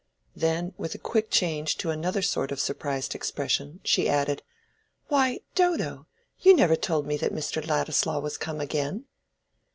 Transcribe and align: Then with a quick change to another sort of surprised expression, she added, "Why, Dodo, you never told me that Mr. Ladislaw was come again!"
Then 0.35 0.73
with 0.79 0.95
a 0.95 0.97
quick 0.97 1.29
change 1.29 1.77
to 1.77 1.91
another 1.91 2.23
sort 2.23 2.51
of 2.51 2.59
surprised 2.59 3.13
expression, 3.13 3.81
she 3.83 4.09
added, 4.09 4.41
"Why, 5.09 5.41
Dodo, 5.53 6.07
you 6.39 6.55
never 6.55 6.75
told 6.75 7.05
me 7.05 7.17
that 7.17 7.31
Mr. 7.31 7.63
Ladislaw 7.67 8.17
was 8.17 8.35
come 8.35 8.59
again!" 8.59 9.05